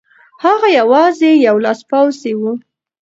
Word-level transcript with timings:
هغه 0.43 0.67
یوازې 0.79 1.31
یو 1.47 1.55
لاسپوڅی 1.65 2.33
و. 2.37 2.41